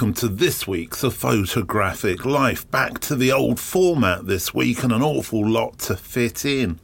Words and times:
Welcome 0.00 0.14
to 0.14 0.28
this 0.28 0.66
week's 0.66 1.04
A 1.04 1.10
Photographic 1.10 2.24
Life. 2.24 2.70
Back 2.70 3.00
to 3.00 3.14
the 3.14 3.30
old 3.32 3.60
format 3.60 4.26
this 4.26 4.54
week 4.54 4.82
and 4.82 4.92
an 4.92 5.02
awful 5.02 5.46
lot 5.46 5.78
to 5.80 5.94
fit 5.94 6.46
in. 6.46 6.80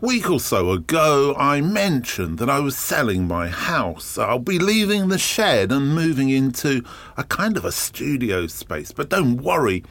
Week 0.00 0.30
or 0.30 0.40
so 0.40 0.70
ago, 0.70 1.34
I 1.36 1.60
mentioned 1.60 2.38
that 2.38 2.48
I 2.48 2.58
was 2.58 2.74
selling 2.74 3.28
my 3.28 3.48
house. 3.48 4.16
I'll 4.16 4.38
be 4.38 4.58
leaving 4.58 5.08
the 5.08 5.18
shed 5.18 5.70
and 5.70 5.94
moving 5.94 6.30
into 6.30 6.82
a 7.18 7.24
kind 7.24 7.58
of 7.58 7.66
a 7.66 7.70
studio 7.70 8.46
space. 8.46 8.92
But 8.92 9.10
don't 9.10 9.36
worry, 9.36 9.84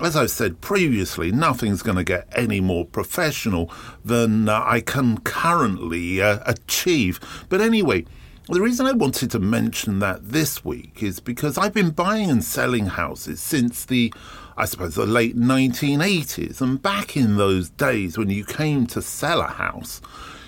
as 0.00 0.16
I've 0.16 0.30
said 0.30 0.62
previously, 0.62 1.30
nothing's 1.30 1.82
going 1.82 1.98
to 1.98 2.04
get 2.04 2.26
any 2.34 2.62
more 2.62 2.86
professional 2.86 3.70
than 4.02 4.48
uh, 4.48 4.62
I 4.64 4.80
can 4.80 5.18
currently 5.18 6.22
uh, 6.22 6.38
achieve. 6.46 7.20
But 7.50 7.60
anyway, 7.60 8.06
the 8.48 8.60
reason 8.60 8.86
I 8.86 8.92
wanted 8.92 9.32
to 9.32 9.40
mention 9.40 9.98
that 9.98 10.28
this 10.28 10.64
week 10.64 11.02
is 11.02 11.18
because 11.18 11.58
I've 11.58 11.74
been 11.74 11.90
buying 11.90 12.30
and 12.30 12.44
selling 12.44 12.86
houses 12.86 13.40
since 13.40 13.84
the, 13.84 14.14
I 14.56 14.66
suppose, 14.66 14.94
the 14.94 15.04
late 15.04 15.36
1980s. 15.36 16.60
And 16.60 16.80
back 16.80 17.16
in 17.16 17.36
those 17.36 17.70
days 17.70 18.16
when 18.16 18.30
you 18.30 18.44
came 18.44 18.86
to 18.88 19.02
sell 19.02 19.40
a 19.40 19.48
house, 19.48 20.00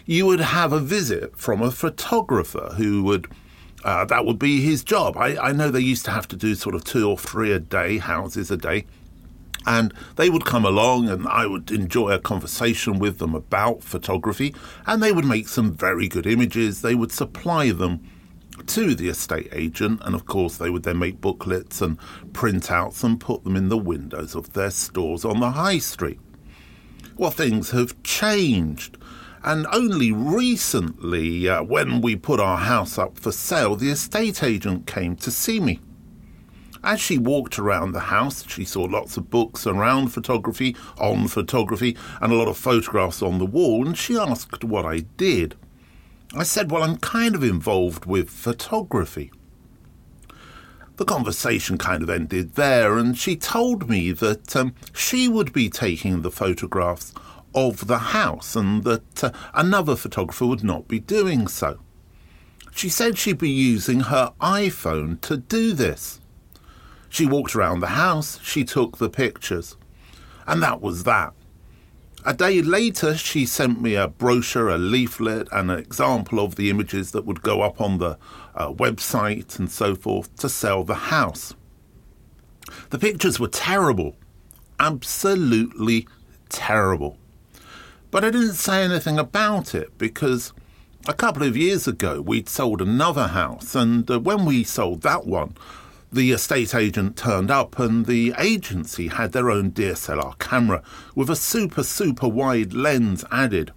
you 0.06 0.26
would 0.26 0.38
have 0.38 0.72
a 0.72 0.78
visit 0.78 1.36
from 1.36 1.60
a 1.60 1.70
photographer 1.70 2.74
who 2.76 3.02
would. 3.04 3.28
Uh, 3.84 4.04
that 4.04 4.26
would 4.26 4.40
be 4.40 4.60
his 4.60 4.82
job. 4.82 5.16
I, 5.16 5.36
I 5.36 5.52
know 5.52 5.70
they 5.70 5.78
used 5.78 6.04
to 6.06 6.10
have 6.10 6.26
to 6.28 6.36
do 6.36 6.56
sort 6.56 6.74
of 6.74 6.82
two 6.82 7.08
or 7.08 7.16
three 7.16 7.52
a 7.52 7.60
day, 7.60 7.98
houses 7.98 8.50
a 8.50 8.56
day. 8.56 8.86
And 9.68 9.92
they 10.16 10.30
would 10.30 10.46
come 10.46 10.64
along, 10.64 11.10
and 11.10 11.28
I 11.28 11.44
would 11.46 11.70
enjoy 11.70 12.12
a 12.12 12.18
conversation 12.18 12.98
with 12.98 13.18
them 13.18 13.34
about 13.34 13.84
photography, 13.84 14.54
and 14.86 15.02
they 15.02 15.12
would 15.12 15.26
make 15.26 15.46
some 15.46 15.74
very 15.74 16.08
good 16.08 16.26
images. 16.26 16.80
They 16.80 16.94
would 16.94 17.12
supply 17.12 17.70
them 17.72 18.00
to 18.66 18.94
the 18.94 19.08
estate 19.08 19.50
agent, 19.52 20.00
and 20.04 20.14
of 20.14 20.24
course, 20.24 20.56
they 20.56 20.70
would 20.70 20.84
then 20.84 20.98
make 20.98 21.20
booklets 21.20 21.82
and 21.82 21.98
printouts 22.32 23.04
and 23.04 23.20
put 23.20 23.44
them 23.44 23.56
in 23.56 23.68
the 23.68 23.76
windows 23.76 24.34
of 24.34 24.54
their 24.54 24.70
stores 24.70 25.22
on 25.22 25.40
the 25.40 25.50
high 25.50 25.78
street. 25.78 26.18
Well, 27.18 27.30
things 27.30 27.70
have 27.72 28.02
changed. 28.02 28.96
And 29.44 29.66
only 29.70 30.12
recently, 30.12 31.46
uh, 31.46 31.62
when 31.62 32.00
we 32.00 32.16
put 32.16 32.40
our 32.40 32.56
house 32.56 32.96
up 32.96 33.18
for 33.18 33.32
sale, 33.32 33.76
the 33.76 33.90
estate 33.90 34.42
agent 34.42 34.86
came 34.86 35.14
to 35.16 35.30
see 35.30 35.60
me. 35.60 35.80
As 36.82 37.00
she 37.00 37.18
walked 37.18 37.58
around 37.58 37.92
the 37.92 38.00
house, 38.00 38.44
she 38.48 38.64
saw 38.64 38.84
lots 38.84 39.16
of 39.16 39.30
books 39.30 39.66
around 39.66 40.08
photography, 40.08 40.76
on 40.98 41.28
photography, 41.28 41.96
and 42.20 42.32
a 42.32 42.36
lot 42.36 42.48
of 42.48 42.56
photographs 42.56 43.22
on 43.22 43.38
the 43.38 43.46
wall, 43.46 43.86
and 43.86 43.96
she 43.98 44.16
asked 44.16 44.64
what 44.64 44.86
I 44.86 45.00
did. 45.16 45.56
I 46.34 46.42
said, 46.44 46.70
Well, 46.70 46.82
I'm 46.82 46.98
kind 46.98 47.34
of 47.34 47.42
involved 47.42 48.04
with 48.04 48.30
photography. 48.30 49.32
The 50.96 51.04
conversation 51.04 51.78
kind 51.78 52.02
of 52.02 52.10
ended 52.10 52.54
there, 52.54 52.98
and 52.98 53.16
she 53.16 53.36
told 53.36 53.88
me 53.88 54.12
that 54.12 54.54
um, 54.56 54.74
she 54.92 55.28
would 55.28 55.52
be 55.52 55.70
taking 55.70 56.22
the 56.22 56.30
photographs 56.30 57.12
of 57.54 57.86
the 57.86 57.98
house 57.98 58.54
and 58.54 58.84
that 58.84 59.24
uh, 59.24 59.30
another 59.54 59.96
photographer 59.96 60.46
would 60.46 60.64
not 60.64 60.86
be 60.86 61.00
doing 61.00 61.48
so. 61.48 61.78
She 62.72 62.88
said 62.88 63.16
she'd 63.16 63.38
be 63.38 63.50
using 63.50 64.00
her 64.00 64.32
iPhone 64.40 65.20
to 65.22 65.36
do 65.36 65.72
this. 65.72 66.20
She 67.08 67.26
walked 67.26 67.54
around 67.54 67.80
the 67.80 67.88
house, 67.88 68.38
she 68.42 68.64
took 68.64 68.98
the 68.98 69.08
pictures. 69.08 69.76
And 70.46 70.62
that 70.62 70.80
was 70.80 71.04
that. 71.04 71.34
A 72.24 72.34
day 72.34 72.60
later, 72.60 73.16
she 73.16 73.46
sent 73.46 73.80
me 73.80 73.94
a 73.94 74.08
brochure, 74.08 74.68
a 74.68 74.78
leaflet, 74.78 75.48
and 75.52 75.70
an 75.70 75.78
example 75.78 76.40
of 76.40 76.56
the 76.56 76.68
images 76.68 77.12
that 77.12 77.24
would 77.24 77.42
go 77.42 77.62
up 77.62 77.80
on 77.80 77.98
the 77.98 78.18
uh, 78.54 78.72
website 78.72 79.58
and 79.58 79.70
so 79.70 79.94
forth 79.94 80.34
to 80.36 80.48
sell 80.48 80.84
the 80.84 80.94
house. 80.94 81.54
The 82.90 82.98
pictures 82.98 83.38
were 83.38 83.48
terrible. 83.48 84.16
Absolutely 84.80 86.06
terrible. 86.48 87.18
But 88.10 88.24
I 88.24 88.30
didn't 88.30 88.54
say 88.54 88.82
anything 88.82 89.18
about 89.18 89.74
it 89.74 89.96
because 89.96 90.52
a 91.06 91.14
couple 91.14 91.42
of 91.42 91.56
years 91.56 91.86
ago 91.86 92.20
we'd 92.20 92.48
sold 92.48 92.82
another 92.82 93.28
house, 93.28 93.74
and 93.74 94.10
uh, 94.10 94.18
when 94.18 94.44
we 94.44 94.64
sold 94.64 95.02
that 95.02 95.26
one, 95.26 95.54
the 96.10 96.32
estate 96.32 96.74
agent 96.74 97.16
turned 97.16 97.50
up 97.50 97.78
and 97.78 98.06
the 98.06 98.34
agency 98.38 99.08
had 99.08 99.32
their 99.32 99.50
own 99.50 99.70
DSLR 99.72 100.38
camera 100.38 100.82
with 101.14 101.28
a 101.28 101.36
super, 101.36 101.82
super 101.82 102.28
wide 102.28 102.72
lens 102.72 103.24
added. 103.30 103.72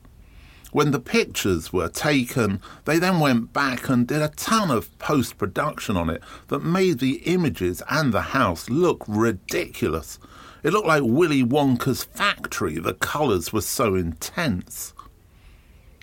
When 0.72 0.92
the 0.92 1.02
pictures 1.02 1.74
were 1.74 1.90
taken, 1.90 2.62
they 2.86 2.98
then 2.98 3.20
went 3.20 3.52
back 3.52 3.90
and 3.90 4.08
did 4.08 4.22
a 4.22 4.30
ton 4.30 4.72
of 4.72 4.98
post 5.00 5.38
production 5.38 5.98
on 5.98 6.10
it 6.10 6.24
that 6.48 6.64
made 6.64 7.00
the 7.00 7.16
images 7.26 7.84
and 7.90 8.14
the 8.14 8.22
house 8.22 8.70
look 8.70 9.04
ridiculous. 9.06 10.18
It 10.64 10.72
looked 10.72 10.88
like 10.88 11.04
Willy 11.04 11.44
Wonka's 11.44 12.06
factory, 12.06 12.78
the 12.78 12.94
colours 12.94 13.52
were 13.52 13.62
so 13.62 13.96
intense. 13.96 14.94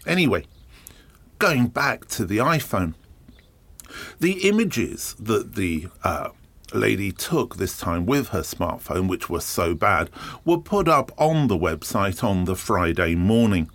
Anyway, 0.06 0.45
going 1.39 1.69
back 1.69 2.06
to 2.09 2.27
the 2.27 2.39
iPhone. 2.39 2.95
The 4.21 4.49
images 4.49 5.15
that 5.19 5.54
the 5.54 5.88
uh, 6.04 6.31
lady 6.72 7.12
took 7.12 7.56
this 7.56 7.78
time 7.78 8.06
with 8.06 8.28
her 8.28 8.43
smartphone, 8.43 9.09
which 9.09 9.31
were 9.31 9.41
so 9.41 9.75
bad, 9.75 10.10
were 10.44 10.59
put 10.59 10.88
up 10.88 11.12
on 11.19 11.49
the 11.49 11.59
website 11.59 12.22
on 12.22 12.44
the 12.44 12.56
Friday 12.56 13.15
morning. 13.15 13.71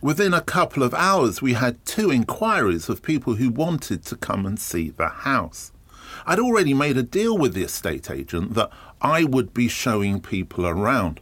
Within 0.00 0.32
a 0.32 0.40
couple 0.40 0.82
of 0.82 0.94
hours, 0.94 1.42
we 1.42 1.54
had 1.54 1.84
two 1.84 2.10
inquiries 2.10 2.88
of 2.88 3.02
people 3.02 3.34
who 3.34 3.50
wanted 3.50 4.04
to 4.04 4.16
come 4.16 4.46
and 4.46 4.58
see 4.58 4.90
the 4.90 5.08
house. 5.08 5.72
I'd 6.24 6.38
already 6.38 6.74
made 6.74 6.96
a 6.96 7.02
deal 7.02 7.36
with 7.36 7.54
the 7.54 7.64
estate 7.64 8.10
agent 8.10 8.54
that 8.54 8.70
I 9.00 9.24
would 9.24 9.52
be 9.52 9.68
showing 9.68 10.20
people 10.20 10.66
around. 10.66 11.20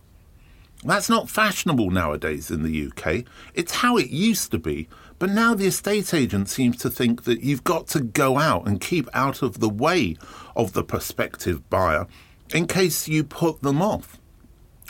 That's 0.85 1.09
not 1.09 1.31
fashionable 1.31 1.91
nowadays 1.91 2.51
in 2.51 2.63
the 2.63 2.89
UK. 2.89 3.25
It's 3.55 3.77
how 3.77 3.97
it 3.97 4.11
used 4.11 4.51
to 4.51 4.59
be, 4.59 4.89
but 5.19 5.31
now 5.31 5.55
the 5.55 5.67
estate 5.67 6.13
agent 6.13 6.49
seems 6.49 6.77
to 6.79 6.91
think 6.91 7.25
that 7.25 7.43
you've 7.43 7.65
got 7.65 7.87
to 7.89 8.01
go 8.01 8.39
out 8.39 8.67
and 8.67 8.81
keep 8.81 9.09
out 9.15 9.43
of 9.43 9.61
the 9.61 9.69
way 9.69 10.17
of 10.55 10.73
the 10.73 10.85
prospective 10.85 11.69
buyer 11.71 12.07
in 12.55 12.67
case 12.67 13.09
you 13.09 13.25
put 13.25 13.63
them 13.63 13.81
off. 13.81 14.19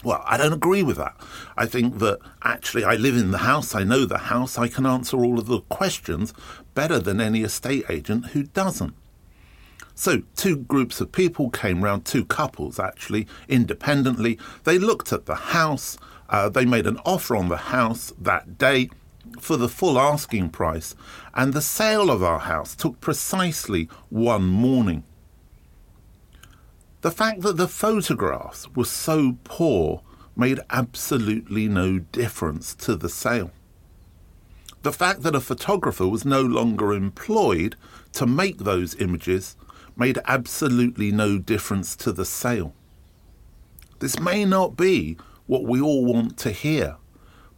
Well, 0.04 0.22
I 0.26 0.36
don't 0.36 0.52
agree 0.52 0.82
with 0.82 0.98
that. 0.98 1.16
I 1.56 1.66
think 1.66 1.98
that 1.98 2.18
actually 2.42 2.84
I 2.84 2.94
live 2.94 3.16
in 3.16 3.30
the 3.30 3.38
house, 3.38 3.74
I 3.74 3.82
know 3.82 4.04
the 4.04 4.18
house, 4.18 4.58
I 4.58 4.68
can 4.68 4.84
answer 4.86 5.16
all 5.16 5.38
of 5.38 5.46
the 5.46 5.60
questions 5.62 6.34
better 6.74 6.98
than 6.98 7.20
any 7.20 7.42
estate 7.42 7.84
agent 7.88 8.26
who 8.26 8.44
doesn't. 8.44 8.94
So, 9.94 10.22
two 10.36 10.58
groups 10.58 11.00
of 11.00 11.10
people 11.10 11.48
came 11.48 11.82
round, 11.82 12.04
two 12.04 12.26
couples 12.26 12.78
actually, 12.78 13.26
independently. 13.48 14.38
They 14.64 14.78
looked 14.78 15.10
at 15.12 15.24
the 15.24 15.34
house, 15.34 15.96
uh, 16.28 16.50
they 16.50 16.66
made 16.66 16.86
an 16.86 16.98
offer 17.06 17.34
on 17.34 17.48
the 17.48 17.56
house 17.56 18.12
that 18.20 18.58
day 18.58 18.90
for 19.40 19.56
the 19.56 19.68
full 19.68 19.98
asking 19.98 20.50
price, 20.50 20.94
and 21.34 21.52
the 21.52 21.62
sale 21.62 22.10
of 22.10 22.22
our 22.22 22.40
house 22.40 22.74
took 22.74 23.00
precisely 23.00 23.88
one 24.08 24.44
morning. 24.44 25.04
The 27.02 27.10
fact 27.10 27.42
that 27.42 27.56
the 27.56 27.68
photographs 27.68 28.68
were 28.74 28.84
so 28.84 29.38
poor 29.44 30.02
made 30.34 30.60
absolutely 30.70 31.68
no 31.68 31.98
difference 31.98 32.74
to 32.74 32.96
the 32.96 33.08
sale. 33.08 33.50
The 34.82 34.92
fact 34.92 35.22
that 35.22 35.34
a 35.34 35.40
photographer 35.40 36.06
was 36.06 36.24
no 36.24 36.42
longer 36.42 36.92
employed 36.92 37.76
to 38.12 38.26
make 38.26 38.58
those 38.58 38.94
images 38.96 39.56
made 39.96 40.18
absolutely 40.26 41.10
no 41.10 41.38
difference 41.38 41.96
to 41.96 42.12
the 42.12 42.24
sale. 42.24 42.74
This 43.98 44.20
may 44.20 44.44
not 44.44 44.76
be 44.76 45.16
what 45.46 45.64
we 45.64 45.80
all 45.80 46.04
want 46.04 46.36
to 46.38 46.50
hear, 46.50 46.96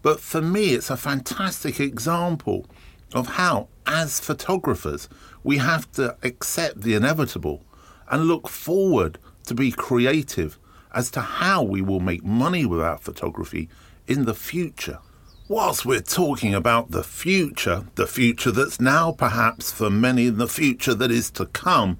but 0.09 0.21
for 0.21 0.41
me, 0.41 0.73
it's 0.73 0.89
a 0.89 0.97
fantastic 0.97 1.79
example 1.79 2.65
of 3.13 3.27
how, 3.27 3.69
as 3.87 4.19
photographers, 4.19 5.07
we 5.45 5.59
have 5.59 5.93
to 5.93 6.17
accept 6.23 6.81
the 6.81 6.95
inevitable 6.95 7.63
and 8.11 8.25
look 8.25 8.49
forward 8.49 9.19
to 9.45 9.55
be 9.55 9.71
creative 9.71 10.59
as 10.95 11.11
to 11.11 11.21
how 11.21 11.63
we 11.63 11.83
will 11.83 12.01
make 12.01 12.25
money 12.25 12.65
with 12.65 12.81
our 12.81 12.97
photography 12.97 13.69
in 14.07 14.25
the 14.25 14.33
future. 14.33 15.01
Whilst 15.47 15.85
we're 15.85 16.01
talking 16.01 16.55
about 16.55 16.91
the 16.91 17.05
future, 17.05 17.85
the 17.97 18.07
future 18.07 18.51
that's 18.51 18.81
now 18.81 19.13
perhaps 19.13 19.71
for 19.71 19.91
many, 19.91 20.31
the 20.31 20.49
future 20.49 20.95
that 20.95 21.11
is 21.11 21.31
to 21.33 21.45
come, 21.45 21.99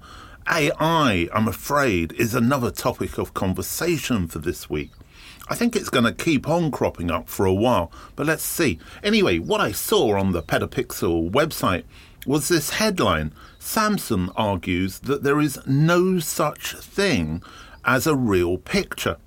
AI, 0.49 1.29
I'm 1.31 1.47
afraid, 1.47 2.13
is 2.13 2.33
another 2.33 2.71
topic 2.71 3.19
of 3.19 3.35
conversation 3.35 4.27
for 4.27 4.39
this 4.39 4.67
week. 4.67 4.93
I 5.51 5.55
think 5.55 5.75
it's 5.75 5.89
going 5.89 6.05
to 6.05 6.13
keep 6.13 6.47
on 6.47 6.69
cropping 6.69 7.09
up 7.09 7.27
for 7.27 7.45
a 7.47 7.53
while, 7.53 7.91
but 8.15 8.27
let's 8.27 8.43
see. 8.43 8.77
Anyway, 9.03 9.39
what 9.39 9.59
I 9.59 9.71
saw 9.71 10.15
on 10.15 10.31
the 10.31 10.43
Petapixel 10.43 11.31
website 11.31 11.85
was 12.27 12.47
this 12.47 12.71
headline 12.71 13.33
Samsung 13.59 14.31
argues 14.35 14.99
that 14.99 15.23
there 15.23 15.39
is 15.41 15.59
no 15.65 16.19
such 16.19 16.75
thing 16.75 17.41
as 17.83 18.05
a 18.05 18.15
real 18.15 18.59
picture. 18.59 19.17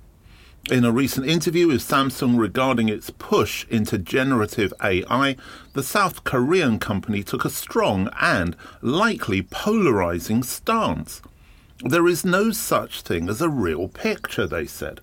In 0.71 0.85
a 0.85 0.93
recent 0.93 1.27
interview 1.27 1.67
with 1.67 1.81
Samsung 1.81 2.39
regarding 2.39 2.87
its 2.87 3.09
push 3.09 3.67
into 3.67 3.97
generative 3.97 4.73
AI, 4.81 5.35
the 5.73 5.83
South 5.83 6.23
Korean 6.23 6.79
company 6.79 7.21
took 7.21 7.43
a 7.43 7.49
strong 7.49 8.09
and 8.21 8.55
likely 8.81 9.41
polarizing 9.41 10.41
stance. 10.41 11.21
There 11.79 12.07
is 12.07 12.23
no 12.23 12.51
such 12.51 13.01
thing 13.01 13.27
as 13.27 13.41
a 13.41 13.49
real 13.49 13.89
picture, 13.89 14.47
they 14.47 14.65
said, 14.65 15.01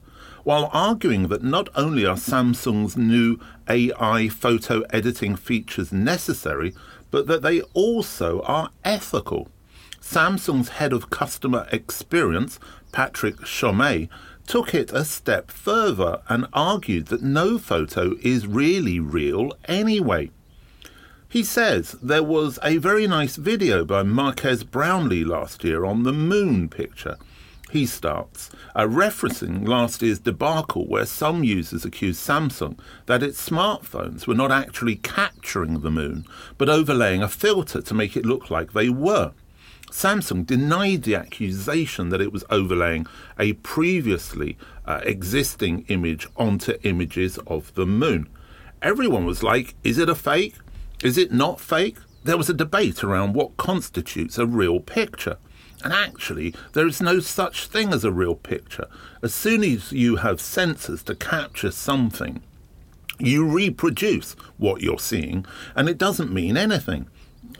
while 0.50 0.68
arguing 0.72 1.28
that 1.28 1.44
not 1.44 1.68
only 1.76 2.04
are 2.04 2.16
Samsung's 2.16 2.96
new 2.96 3.38
AI 3.68 4.28
photo 4.28 4.80
editing 4.90 5.36
features 5.36 5.92
necessary, 5.92 6.74
but 7.12 7.28
that 7.28 7.42
they 7.42 7.60
also 7.72 8.40
are 8.40 8.70
ethical. 8.84 9.46
Samsung's 10.00 10.70
head 10.70 10.92
of 10.92 11.08
customer 11.08 11.68
experience, 11.70 12.58
Patrick 12.90 13.36
Chomet, 13.42 14.08
took 14.48 14.74
it 14.74 14.90
a 14.90 15.04
step 15.04 15.52
further 15.52 16.20
and 16.28 16.48
argued 16.52 17.06
that 17.06 17.22
no 17.22 17.56
photo 17.56 18.16
is 18.20 18.48
really 18.48 18.98
real 18.98 19.52
anyway. 19.66 20.32
He 21.28 21.44
says 21.44 21.92
there 22.02 22.24
was 22.24 22.58
a 22.64 22.78
very 22.78 23.06
nice 23.06 23.36
video 23.36 23.84
by 23.84 24.02
Marques 24.02 24.64
Brownlee 24.64 25.22
last 25.24 25.62
year 25.62 25.84
on 25.84 26.02
the 26.02 26.12
moon 26.12 26.68
picture. 26.68 27.18
He 27.70 27.86
starts, 27.86 28.50
uh, 28.74 28.82
referencing 28.82 29.66
last 29.66 30.02
year's 30.02 30.18
debacle 30.18 30.88
where 30.88 31.06
some 31.06 31.44
users 31.44 31.84
accused 31.84 32.20
Samsung 32.26 32.76
that 33.06 33.22
its 33.22 33.48
smartphones 33.48 34.26
were 34.26 34.34
not 34.34 34.50
actually 34.50 34.96
capturing 34.96 35.80
the 35.80 35.90
moon, 35.90 36.24
but 36.58 36.68
overlaying 36.68 37.22
a 37.22 37.28
filter 37.28 37.80
to 37.80 37.94
make 37.94 38.16
it 38.16 38.26
look 38.26 38.50
like 38.50 38.72
they 38.72 38.88
were. 38.88 39.32
Samsung 39.90 40.44
denied 40.44 41.04
the 41.04 41.14
accusation 41.14 42.08
that 42.08 42.20
it 42.20 42.32
was 42.32 42.44
overlaying 42.50 43.06
a 43.38 43.52
previously 43.54 44.58
uh, 44.84 45.00
existing 45.04 45.84
image 45.86 46.26
onto 46.36 46.76
images 46.82 47.38
of 47.46 47.72
the 47.74 47.86
moon. 47.86 48.28
Everyone 48.82 49.24
was 49.24 49.44
like, 49.44 49.74
is 49.84 49.98
it 49.98 50.08
a 50.08 50.14
fake? 50.16 50.56
Is 51.04 51.16
it 51.16 51.32
not 51.32 51.60
fake? 51.60 51.98
There 52.24 52.36
was 52.36 52.50
a 52.50 52.54
debate 52.54 53.04
around 53.04 53.34
what 53.34 53.56
constitutes 53.56 54.38
a 54.38 54.46
real 54.46 54.80
picture. 54.80 55.38
And 55.82 55.92
actually, 55.92 56.54
there 56.72 56.86
is 56.86 57.00
no 57.00 57.20
such 57.20 57.66
thing 57.66 57.92
as 57.92 58.04
a 58.04 58.12
real 58.12 58.34
picture. 58.34 58.86
As 59.22 59.32
soon 59.34 59.64
as 59.64 59.92
you 59.92 60.16
have 60.16 60.38
sensors 60.38 61.02
to 61.04 61.14
capture 61.14 61.70
something, 61.70 62.42
you 63.18 63.46
reproduce 63.46 64.32
what 64.58 64.82
you're 64.82 64.98
seeing, 64.98 65.46
and 65.74 65.88
it 65.88 65.98
doesn't 65.98 66.32
mean 66.32 66.56
anything. 66.56 67.08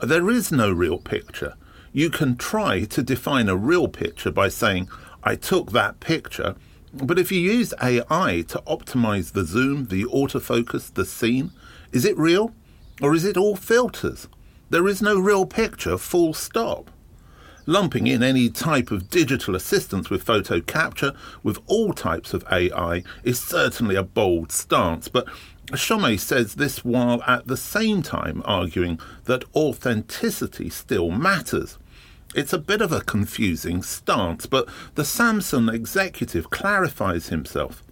There 0.01 0.29
is 0.29 0.51
no 0.51 0.71
real 0.71 0.97
picture. 0.97 1.55
You 1.93 2.09
can 2.09 2.35
try 2.35 2.85
to 2.85 3.03
define 3.03 3.49
a 3.49 3.55
real 3.55 3.87
picture 3.87 4.31
by 4.31 4.49
saying, 4.49 4.89
I 5.23 5.35
took 5.35 5.71
that 5.71 5.99
picture, 5.99 6.55
but 6.93 7.19
if 7.19 7.31
you 7.31 7.39
use 7.39 7.73
AI 7.81 8.43
to 8.47 8.63
optimize 8.67 9.33
the 9.33 9.45
zoom, 9.45 9.85
the 9.87 10.03
autofocus, 10.05 10.93
the 10.93 11.05
scene, 11.05 11.51
is 11.91 12.05
it 12.05 12.17
real? 12.17 12.53
Or 13.01 13.15
is 13.15 13.25
it 13.25 13.37
all 13.37 13.55
filters? 13.55 14.27
There 14.69 14.87
is 14.87 15.01
no 15.01 15.19
real 15.19 15.45
picture, 15.45 15.97
full 15.97 16.33
stop. 16.33 16.89
Lumping 17.71 18.05
in 18.05 18.21
any 18.21 18.49
type 18.49 18.91
of 18.91 19.09
digital 19.09 19.55
assistance 19.55 20.09
with 20.09 20.23
photo 20.23 20.59
capture 20.59 21.13
with 21.41 21.57
all 21.67 21.93
types 21.93 22.33
of 22.33 22.43
AI 22.51 23.01
is 23.23 23.39
certainly 23.39 23.95
a 23.95 24.03
bold 24.03 24.51
stance, 24.51 25.07
but 25.07 25.25
Chomet 25.67 26.19
says 26.19 26.55
this 26.55 26.83
while 26.83 27.23
at 27.25 27.47
the 27.47 27.55
same 27.55 28.01
time 28.01 28.41
arguing 28.43 28.99
that 29.23 29.45
authenticity 29.55 30.69
still 30.69 31.11
matters. 31.11 31.77
It's 32.35 32.51
a 32.51 32.57
bit 32.57 32.81
of 32.81 32.91
a 32.91 32.99
confusing 32.99 33.83
stance, 33.83 34.47
but 34.47 34.67
the 34.95 35.03
Samsung 35.03 35.73
executive 35.73 36.49
clarifies 36.49 37.29
himself. 37.29 37.83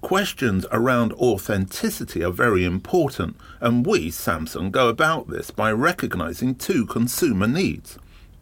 Questions 0.00 0.66
around 0.72 1.12
authenticity 1.12 2.24
are 2.24 2.32
very 2.32 2.64
important, 2.64 3.36
and 3.60 3.86
we, 3.86 4.10
Samsung, 4.10 4.72
go 4.72 4.88
about 4.88 5.28
this 5.28 5.52
by 5.52 5.70
recognizing 5.70 6.56
two 6.56 6.84
consumer 6.84 7.46
needs, 7.46 7.96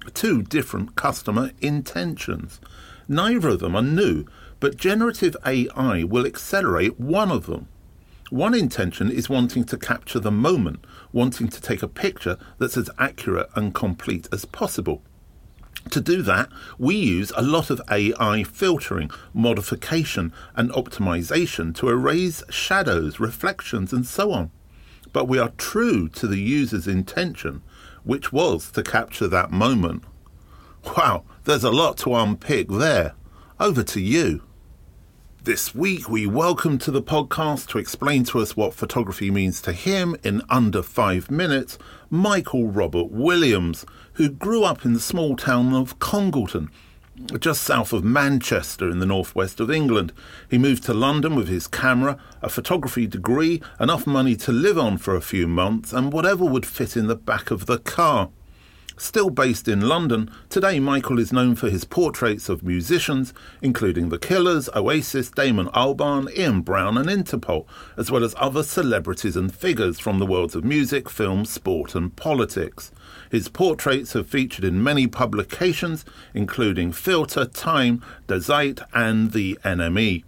two 0.08 0.43
different 0.43 0.96
customer 0.96 1.52
intentions. 1.60 2.60
Neither 3.08 3.50
of 3.50 3.60
them 3.60 3.76
are 3.76 3.82
new, 3.82 4.25
but 4.60 4.76
generative 4.76 5.37
AI 5.46 6.05
will 6.05 6.26
accelerate 6.26 6.99
one 6.99 7.31
of 7.31 7.46
them. 7.46 7.69
One 8.31 8.55
intention 8.55 9.10
is 9.10 9.31
wanting 9.31 9.64
to 9.64 9.78
capture 9.78 10.20
the 10.20 10.31
moment, 10.31 10.84
wanting 11.12 11.49
to 11.49 11.60
take 11.62 11.82
a 11.82 11.88
picture 11.88 12.37
that's 12.58 12.76
as 12.76 12.90
accurate 12.99 13.49
and 13.55 13.75
complete 13.75 14.28
as 14.31 14.44
possible. 14.44 15.02
To 15.90 16.00
do 16.02 16.20
that, 16.22 16.50
we 16.76 16.96
use 16.96 17.32
a 17.34 17.43
lot 17.43 17.70
of 17.70 17.81
AI 17.90 18.43
filtering, 18.43 19.11
modification, 19.32 20.34
and 20.54 20.70
optimization 20.72 21.75
to 21.76 21.88
erase 21.88 22.43
shadows, 22.50 23.19
reflections, 23.19 23.94
and 23.94 24.06
so 24.06 24.32
on. 24.32 24.50
But 25.14 25.28
we 25.28 25.38
are 25.38 25.52
true 25.56 26.08
to 26.11 26.26
the 26.26 26.38
user's 26.38 26.87
intention, 26.87 27.62
which 28.08 28.32
was 28.32 28.70
to 28.70 28.82
capture 28.82 29.28
that 29.28 29.50
moment. 29.50 30.02
Wow, 30.96 31.25
there's 31.44 31.62
a 31.62 31.70
lot 31.70 31.99
to 31.99 32.14
unpick 32.14 32.69
there. 32.69 33.12
Over 33.60 33.82
to 33.82 34.00
you. 34.00 34.44
This 35.44 35.75
week, 35.75 36.08
we 36.08 36.26
welcome 36.26 36.78
to 36.78 36.90
the 36.90 37.02
podcast 37.02 37.69
to 37.69 37.78
explain 37.78 38.25
to 38.25 38.40
us 38.40 38.56
what 38.56 38.72
photography 38.72 39.31
means 39.31 39.60
to 39.60 39.72
him 39.75 40.16
in 40.25 40.40
under 40.49 40.82
five 40.82 41.31
minutes, 41.31 41.76
Michael 42.08 42.69
Robert 42.69 43.10
Williams, 43.10 43.84
who 44.14 44.31
grew 44.31 44.64
up 44.64 44.87
in 44.87 44.94
the 44.94 45.00
small 45.00 45.37
town 45.37 45.75
of 45.75 45.99
Congleton, 45.99 46.70
just 47.40 47.62
south 47.62 47.92
of 47.92 48.04
Manchester 48.04 48.90
in 48.90 48.98
the 48.98 49.06
northwest 49.06 49.60
of 49.60 49.70
England. 49.70 50.12
He 50.50 50.58
moved 50.58 50.84
to 50.84 50.94
London 50.94 51.34
with 51.34 51.48
his 51.48 51.66
camera, 51.66 52.18
a 52.42 52.48
photography 52.48 53.06
degree, 53.06 53.62
enough 53.80 54.06
money 54.06 54.36
to 54.36 54.52
live 54.52 54.78
on 54.78 54.98
for 54.98 55.16
a 55.16 55.20
few 55.20 55.48
months, 55.48 55.92
and 55.92 56.12
whatever 56.12 56.44
would 56.44 56.66
fit 56.66 56.96
in 56.96 57.06
the 57.06 57.16
back 57.16 57.50
of 57.50 57.66
the 57.66 57.78
car. 57.78 58.30
Still 58.96 59.30
based 59.30 59.68
in 59.68 59.82
London, 59.82 60.28
today 60.48 60.80
Michael 60.80 61.20
is 61.20 61.32
known 61.32 61.54
for 61.54 61.70
his 61.70 61.84
portraits 61.84 62.48
of 62.48 62.64
musicians, 62.64 63.32
including 63.62 64.08
The 64.08 64.18
Killers, 64.18 64.68
Oasis, 64.75 65.30
Damon 65.30 65.68
Albarn, 65.68 66.37
Ian 66.37 66.62
Brown, 66.62 66.98
and 66.98 67.08
Interpol, 67.08 67.64
as 67.96 68.10
well 68.10 68.25
as 68.25 68.34
other 68.38 68.64
celebrities 68.64 69.37
and 69.37 69.54
figures 69.54 70.00
from 70.00 70.18
the 70.18 70.26
worlds 70.26 70.56
of 70.56 70.64
music, 70.64 71.08
film, 71.08 71.44
sport, 71.44 71.94
and 71.94 72.16
politics. 72.16 72.90
His 73.30 73.49
portraits 73.49 74.12
have 74.14 74.28
featured 74.28 74.64
in 74.64 74.82
many 74.82 75.06
publications, 75.06 76.04
including 76.35 76.92
Filter, 76.92 77.44
Time, 77.44 78.02
Die 78.26 78.38
Zeit, 78.38 78.80
and 78.94 79.32
The 79.32 79.58
NME. 79.64 80.25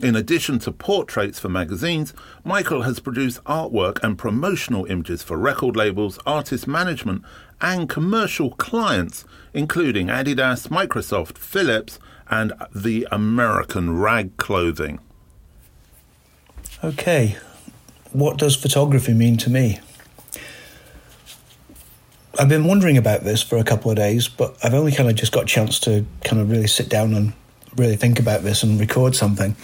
In 0.00 0.16
addition 0.16 0.58
to 0.60 0.72
portraits 0.72 1.38
for 1.38 1.48
magazines, 1.48 2.12
Michael 2.42 2.82
has 2.82 2.98
produced 2.98 3.42
artwork 3.44 4.02
and 4.02 4.18
promotional 4.18 4.86
images 4.86 5.22
for 5.22 5.36
record 5.36 5.76
labels, 5.76 6.18
artist 6.26 6.66
management, 6.66 7.22
and 7.60 7.88
commercial 7.88 8.50
clients, 8.50 9.24
including 9.52 10.08
Adidas, 10.08 10.68
Microsoft, 10.68 11.38
Philips, 11.38 12.00
and 12.28 12.52
the 12.74 13.06
American 13.12 13.96
Rag 13.96 14.36
Clothing. 14.36 14.98
Okay, 16.82 17.36
what 18.12 18.36
does 18.36 18.56
photography 18.56 19.14
mean 19.14 19.36
to 19.38 19.50
me? 19.50 19.78
I've 22.38 22.48
been 22.48 22.64
wondering 22.64 22.98
about 22.98 23.22
this 23.22 23.42
for 23.42 23.58
a 23.58 23.64
couple 23.64 23.90
of 23.90 23.96
days, 23.96 24.26
but 24.26 24.56
I've 24.62 24.74
only 24.74 24.92
kind 24.92 25.08
of 25.08 25.14
just 25.14 25.30
got 25.30 25.44
a 25.44 25.46
chance 25.46 25.78
to 25.80 26.04
kind 26.24 26.42
of 26.42 26.50
really 26.50 26.66
sit 26.66 26.88
down 26.88 27.14
and 27.14 27.32
really 27.76 27.96
think 27.96 28.18
about 28.18 28.42
this 28.42 28.62
and 28.62 28.78
record 28.80 29.14
something. 29.14 29.54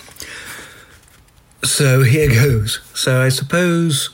So 1.64 2.02
here 2.02 2.28
goes. 2.42 2.80
So 2.94 3.20
I 3.20 3.28
suppose, 3.28 4.10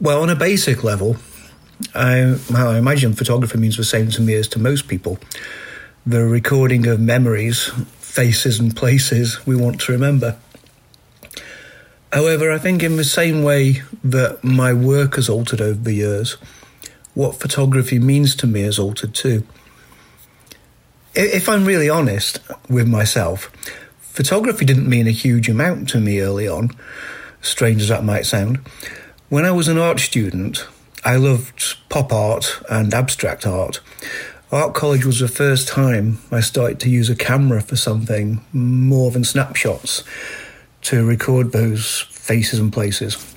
well, 0.00 0.22
on 0.22 0.30
a 0.30 0.34
basic 0.34 0.82
level, 0.82 1.16
I, 1.94 2.36
well, 2.50 2.70
I 2.70 2.78
imagine 2.78 3.12
photography 3.12 3.58
means 3.58 3.76
the 3.76 3.84
same 3.84 4.10
to 4.10 4.22
me 4.22 4.34
as 4.34 4.48
to 4.48 4.58
most 4.58 4.88
people. 4.88 5.18
The 6.04 6.24
recording 6.24 6.86
of 6.86 6.98
memories, 7.00 7.70
faces, 7.98 8.58
and 8.58 8.74
places 8.74 9.44
we 9.46 9.54
want 9.54 9.80
to 9.82 9.92
remember. 9.92 10.36
However, 12.12 12.50
I 12.50 12.58
think 12.58 12.82
in 12.82 12.96
the 12.96 13.04
same 13.04 13.42
way 13.42 13.82
that 14.02 14.42
my 14.42 14.72
work 14.72 15.16
has 15.16 15.28
altered 15.28 15.60
over 15.60 15.78
the 15.78 15.92
years, 15.92 16.36
what 17.16 17.40
photography 17.40 17.98
means 17.98 18.36
to 18.36 18.46
me 18.46 18.60
has 18.60 18.78
altered 18.78 19.14
too. 19.14 19.42
If 21.14 21.48
I'm 21.48 21.64
really 21.64 21.88
honest 21.88 22.40
with 22.68 22.86
myself, 22.86 23.50
photography 24.00 24.66
didn't 24.66 24.86
mean 24.86 25.06
a 25.06 25.12
huge 25.12 25.48
amount 25.48 25.88
to 25.88 25.98
me 25.98 26.20
early 26.20 26.46
on, 26.46 26.72
strange 27.40 27.80
as 27.80 27.88
that 27.88 28.04
might 28.04 28.26
sound. 28.26 28.58
When 29.30 29.46
I 29.46 29.50
was 29.50 29.66
an 29.66 29.78
art 29.78 29.98
student, 29.98 30.66
I 31.06 31.16
loved 31.16 31.78
pop 31.88 32.12
art 32.12 32.60
and 32.68 32.92
abstract 32.92 33.46
art. 33.46 33.80
Art 34.52 34.74
college 34.74 35.06
was 35.06 35.18
the 35.18 35.26
first 35.26 35.68
time 35.68 36.18
I 36.30 36.40
started 36.40 36.80
to 36.80 36.90
use 36.90 37.08
a 37.08 37.16
camera 37.16 37.62
for 37.62 37.76
something 37.76 38.44
more 38.52 39.10
than 39.10 39.24
snapshots 39.24 40.04
to 40.82 41.02
record 41.06 41.52
those 41.52 42.02
faces 42.10 42.58
and 42.58 42.70
places. 42.70 43.35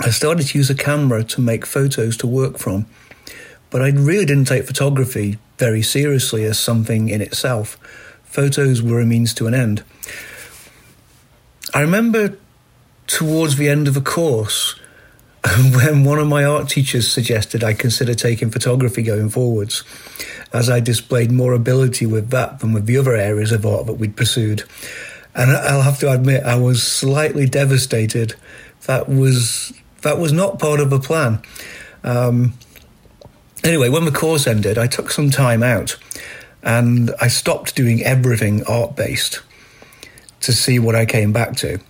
I 0.00 0.10
started 0.10 0.48
to 0.48 0.58
use 0.58 0.70
a 0.70 0.74
camera 0.74 1.22
to 1.24 1.40
make 1.40 1.64
photos 1.64 2.16
to 2.18 2.26
work 2.26 2.58
from, 2.58 2.86
but 3.70 3.80
I 3.80 3.90
really 3.90 4.24
didn't 4.24 4.46
take 4.46 4.64
photography 4.64 5.38
very 5.58 5.82
seriously 5.82 6.44
as 6.44 6.58
something 6.58 7.08
in 7.08 7.20
itself. 7.20 7.78
Photos 8.24 8.82
were 8.82 9.00
a 9.00 9.06
means 9.06 9.32
to 9.34 9.46
an 9.46 9.54
end. 9.54 9.84
I 11.72 11.80
remember 11.80 12.36
towards 13.06 13.56
the 13.56 13.68
end 13.68 13.86
of 13.86 13.96
a 13.96 14.00
course 14.00 14.78
when 15.74 16.04
one 16.04 16.18
of 16.18 16.26
my 16.26 16.44
art 16.44 16.68
teachers 16.68 17.08
suggested 17.10 17.62
I 17.62 17.74
consider 17.74 18.14
taking 18.14 18.50
photography 18.50 19.02
going 19.02 19.28
forwards, 19.28 19.84
as 20.52 20.68
I 20.68 20.80
displayed 20.80 21.30
more 21.30 21.52
ability 21.52 22.06
with 22.06 22.30
that 22.30 22.60
than 22.60 22.72
with 22.72 22.86
the 22.86 22.96
other 22.96 23.14
areas 23.14 23.52
of 23.52 23.64
art 23.64 23.86
that 23.86 23.94
we'd 23.94 24.16
pursued. 24.16 24.64
And 25.34 25.50
I'll 25.50 25.82
have 25.82 25.98
to 26.00 26.10
admit, 26.10 26.44
I 26.44 26.56
was 26.56 26.82
slightly 26.82 27.46
devastated. 27.46 28.34
That 28.86 29.08
was 29.08 29.72
that 30.04 30.18
was 30.18 30.32
not 30.32 30.58
part 30.58 30.80
of 30.80 30.90
the 30.90 31.00
plan. 31.00 31.42
Um, 32.04 32.52
anyway, 33.64 33.88
when 33.88 34.04
the 34.04 34.12
course 34.12 34.46
ended, 34.46 34.78
I 34.78 34.86
took 34.86 35.10
some 35.10 35.30
time 35.30 35.62
out, 35.62 35.96
and 36.62 37.12
I 37.20 37.28
stopped 37.28 37.74
doing 37.74 38.02
everything 38.02 38.64
art 38.64 38.94
based 38.94 39.42
to 40.40 40.52
see 40.52 40.78
what 40.78 40.94
I 40.94 41.06
came 41.06 41.32
back 41.32 41.56
to. 41.56 41.80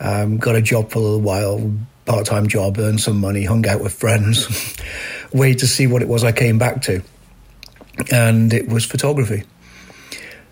Um, 0.00 0.38
got 0.38 0.56
a 0.56 0.62
job 0.62 0.90
for 0.90 0.98
a 0.98 1.02
little 1.02 1.20
while, 1.20 1.72
part 2.06 2.26
time 2.26 2.48
job, 2.48 2.78
earned 2.78 3.00
some 3.00 3.20
money, 3.20 3.44
hung 3.44 3.66
out 3.68 3.80
with 3.80 3.92
friends, 3.92 4.76
waited 5.32 5.60
to 5.60 5.66
see 5.66 5.86
what 5.86 6.02
it 6.02 6.08
was 6.08 6.24
I 6.24 6.32
came 6.32 6.58
back 6.58 6.82
to. 6.82 7.02
And 8.10 8.52
it 8.52 8.68
was 8.68 8.84
photography. 8.84 9.44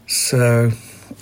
So 0.06 0.70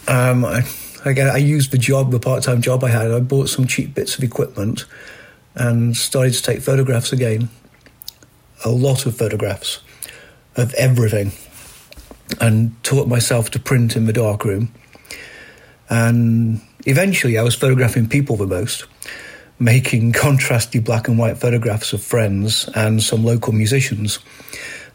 um, 0.09 0.45
I, 0.45 0.67
I, 1.05 1.11
I, 1.11 1.37
used 1.37 1.71
the 1.71 1.79
job, 1.79 2.11
the 2.11 2.19
part 2.19 2.43
time 2.43 2.61
job 2.61 2.83
I 2.83 2.89
had. 2.89 3.11
I 3.11 3.21
bought 3.21 3.49
some 3.49 3.67
cheap 3.67 3.95
bits 3.95 4.19
of 4.19 4.25
equipment 4.25 4.85
and 5.59 5.97
started 5.97 6.35
to 6.35 6.43
take 6.43 6.61
photographs 6.61 7.13
again. 7.13 7.49
A 8.65 8.71
lot 8.71 9.07
of 9.07 9.17
photographs 9.17 9.81
of 10.57 10.73
everything. 10.75 11.33
And 12.41 12.83
taught 12.85 13.09
myself 13.09 13.51
to 13.51 13.59
print 13.59 13.97
in 13.97 14.05
the 14.05 14.13
darkroom. 14.13 14.73
And 15.89 16.61
eventually 16.87 17.39
I 17.39 17.43
was 17.43 17.55
photographing 17.55 18.09
people 18.09 18.37
the 18.37 18.47
most 18.47 18.87
making 19.59 20.13
contrasty 20.25 20.83
black 20.83 21.09
and 21.09 21.19
white 21.19 21.39
photographs 21.39 21.93
of 21.93 22.03
friends 22.03 22.69
and 22.75 23.03
some 23.03 23.25
local 23.25 23.53
musicians. 23.53 24.21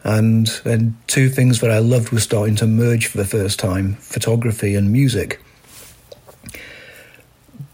And, 0.06 0.50
and 0.66 0.96
two 1.08 1.30
things 1.30 1.62
that 1.62 1.72
I 1.72 1.80
loved 1.80 2.12
were 2.12 2.20
starting 2.20 2.56
to 2.58 2.68
merge 2.68 3.08
for 3.08 3.18
the 3.18 3.26
first 3.26 3.58
time 3.60 3.96
photography 3.96 4.76
and 4.76 4.92
music. 4.92 5.42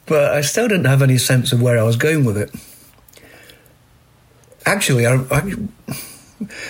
But 0.06 0.34
I 0.34 0.42
still 0.42 0.68
didn't 0.68 0.86
have 0.86 1.02
any 1.02 1.18
sense 1.18 1.52
of 1.52 1.62
where 1.62 1.78
I 1.78 1.84
was 1.84 1.96
going 1.96 2.26
with 2.26 2.38
it. 2.38 2.52
Actually, 4.70 5.08
I, 5.08 5.16
I 5.32 5.52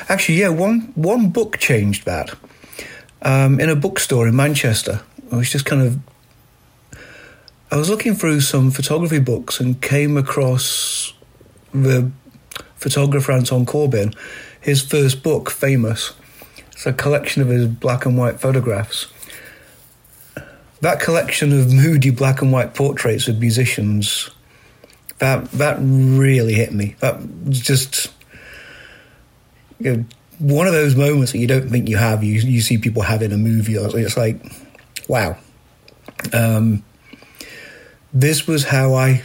actually, 0.08 0.36
yeah, 0.36 0.48
one, 0.48 0.94
one 0.96 1.32
book 1.32 1.58
changed 1.58 2.06
that. 2.06 2.34
Um, 3.22 3.60
in 3.60 3.70
a 3.70 3.75
bookstore 3.75 4.25
in 4.25 4.38
Manchester, 4.38 5.01
I 5.34 5.36
was 5.36 5.50
just 5.50 5.65
kind 5.65 5.82
of 5.82 6.00
I 7.70 7.75
was 7.75 7.89
looking 7.89 8.15
through 8.15 8.39
some 8.39 8.72
photography 8.72 9.20
books 9.20 9.60
and 9.60 9.82
came 9.82 10.15
across 10.15 11.13
the 11.74 12.10
photographer 12.77 13.34
Anton 13.34 13.65
Corbijn, 13.65 14.15
his 14.62 14.82
first 14.82 15.22
book, 15.22 15.51
Famous. 15.51 16.13
It's 16.72 16.86
a 16.86 16.94
collection 16.94 17.41
of 17.41 17.50
his 17.50 17.68
black 17.68 18.06
and 18.06 18.18
white 18.18 18.39
photographs. 18.39 19.08
That 20.79 21.01
collection 21.01 21.51
of 21.51 21.74
moody 21.74 22.12
black 22.12 22.41
and 22.41 22.53
white 22.53 22.74
portraits 22.74 23.27
of 23.27 23.41
musicians, 23.41 24.29
that 25.19 25.51
that 25.51 25.77
really 25.79 26.53
hit 26.53 26.73
me. 26.73 26.95
That 26.99 27.21
was 27.45 27.59
just 27.59 28.11
you 29.79 29.95
know, 29.95 30.05
one 30.39 30.67
of 30.67 30.73
those 30.73 30.95
moments 30.95 31.31
that 31.31 31.39
you 31.39 31.47
don't 31.47 31.69
think 31.69 31.88
you 31.88 31.97
have. 31.97 32.23
You 32.23 32.41
you 32.41 32.61
see 32.61 32.77
people 32.77 33.01
have 33.03 33.21
in 33.21 33.31
a 33.31 33.38
movie. 33.38 33.75
It's 33.75 34.17
like, 34.17 34.41
wow. 35.07 35.38
Um, 36.33 36.83
this 38.13 38.47
was 38.47 38.65
how 38.65 38.93
I 38.93 39.23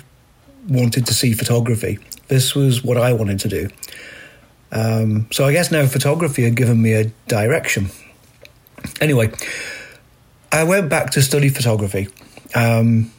wanted 0.68 1.06
to 1.06 1.14
see 1.14 1.32
photography. 1.32 1.98
This 2.28 2.54
was 2.54 2.82
what 2.84 2.96
I 2.96 3.12
wanted 3.12 3.40
to 3.40 3.48
do. 3.48 3.68
Um, 4.72 5.28
so 5.30 5.44
I 5.44 5.52
guess 5.52 5.70
now 5.70 5.86
photography 5.86 6.42
had 6.42 6.56
given 6.56 6.82
me 6.82 6.94
a 6.94 7.04
direction. 7.28 7.90
Anyway, 9.00 9.32
I 10.50 10.64
went 10.64 10.88
back 10.88 11.10
to 11.10 11.22
study 11.22 11.48
photography. 11.48 12.08
Um, 12.54 13.10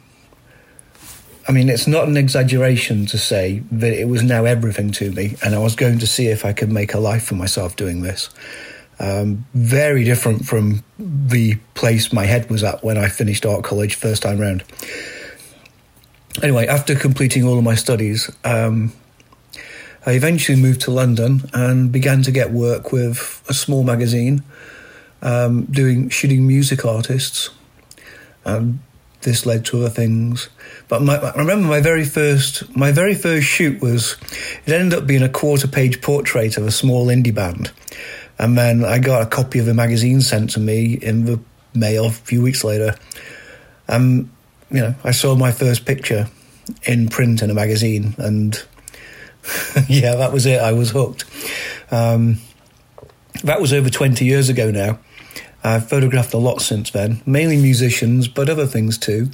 I 1.48 1.52
mean, 1.52 1.68
it's 1.68 1.86
not 1.86 2.08
an 2.08 2.16
exaggeration 2.16 3.06
to 3.06 3.18
say 3.18 3.62
that 3.70 3.92
it 3.92 4.08
was 4.08 4.22
now 4.22 4.44
everything 4.44 4.90
to 4.92 5.12
me, 5.12 5.36
and 5.44 5.54
I 5.54 5.58
was 5.58 5.76
going 5.76 6.00
to 6.00 6.06
see 6.06 6.26
if 6.26 6.44
I 6.44 6.52
could 6.52 6.72
make 6.72 6.92
a 6.92 6.98
life 6.98 7.24
for 7.24 7.34
myself 7.36 7.76
doing 7.76 8.02
this. 8.02 8.30
Um, 8.98 9.46
very 9.54 10.04
different 10.04 10.46
from 10.46 10.82
the 10.98 11.56
place 11.74 12.12
my 12.12 12.24
head 12.24 12.48
was 12.50 12.64
at 12.64 12.82
when 12.82 12.96
I 12.96 13.08
finished 13.08 13.44
art 13.44 13.62
college 13.62 13.94
first 13.94 14.22
time 14.22 14.38
round 14.38 14.64
anyway, 16.42 16.66
after 16.66 16.94
completing 16.94 17.44
all 17.44 17.58
of 17.58 17.64
my 17.64 17.74
studies, 17.74 18.30
um, 18.44 18.92
I 20.04 20.12
eventually 20.12 20.60
moved 20.60 20.82
to 20.82 20.90
London 20.90 21.48
and 21.52 21.90
began 21.90 22.22
to 22.22 22.30
get 22.30 22.50
work 22.50 22.92
with 22.92 23.42
a 23.48 23.54
small 23.54 23.82
magazine, 23.82 24.42
um, 25.22 25.64
doing 25.64 26.08
shooting 26.08 26.46
music 26.46 26.84
artists. 26.84 27.50
And 28.44 28.78
this 29.26 29.44
led 29.44 29.66
to 29.66 29.80
other 29.80 29.90
things. 29.90 30.48
But 30.88 31.02
my, 31.02 31.16
I 31.16 31.36
remember 31.36 31.68
my 31.68 31.80
very 31.80 32.06
first 32.06 32.74
my 32.74 32.92
very 32.92 33.14
first 33.14 33.46
shoot 33.46 33.82
was 33.82 34.16
it 34.64 34.72
ended 34.72 34.98
up 34.98 35.06
being 35.06 35.22
a 35.22 35.28
quarter 35.28 35.68
page 35.68 36.00
portrait 36.00 36.56
of 36.56 36.66
a 36.66 36.70
small 36.70 37.08
indie 37.08 37.34
band, 37.34 37.70
and 38.38 38.56
then 38.56 38.84
I 38.84 38.98
got 38.98 39.20
a 39.20 39.26
copy 39.26 39.58
of 39.58 39.66
the 39.66 39.74
magazine 39.74 40.22
sent 40.22 40.50
to 40.50 40.60
me 40.60 40.94
in 40.94 41.26
the 41.26 41.38
mail 41.74 42.06
a 42.06 42.10
few 42.10 42.40
weeks 42.40 42.64
later. 42.64 42.96
and 43.86 44.30
you 44.70 44.80
know, 44.80 44.94
I 45.04 45.12
saw 45.12 45.36
my 45.36 45.52
first 45.52 45.84
picture 45.84 46.28
in 46.84 47.08
print 47.08 47.42
in 47.42 47.50
a 47.50 47.54
magazine, 47.54 48.14
and 48.18 48.54
yeah, 49.88 50.16
that 50.16 50.32
was 50.32 50.46
it. 50.46 50.60
I 50.60 50.72
was 50.72 50.90
hooked. 50.90 51.24
Um, 51.90 52.38
that 53.44 53.60
was 53.60 53.72
over 53.72 53.90
20 53.90 54.24
years 54.24 54.48
ago 54.48 54.70
now. 54.70 54.98
I've 55.66 55.88
photographed 55.88 56.32
a 56.32 56.38
lot 56.38 56.60
since 56.60 56.90
then, 56.90 57.20
mainly 57.26 57.56
musicians, 57.56 58.28
but 58.28 58.48
other 58.48 58.66
things 58.66 58.96
too. 58.96 59.30